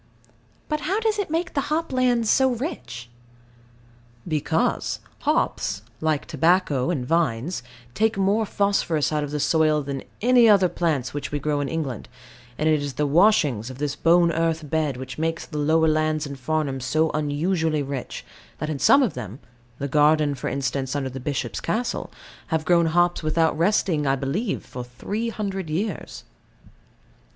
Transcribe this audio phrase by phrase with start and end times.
[0.67, 3.11] But how does it make the hop lands so rich?
[4.27, 7.61] Because hops, like tobacco and vines,
[7.93, 11.69] take more phosphorus out of the soil than any other plants which we grow in
[11.69, 12.09] England;
[12.57, 16.25] and it is the washings of this bone earth bed which make the lower lands
[16.25, 18.25] in Farnham so unusually rich,
[18.57, 19.37] that in some of them
[19.77, 22.11] the garden, for instance, under the Bishop's castle
[22.47, 26.23] have grown hops without resting, I believe, for three hundred years.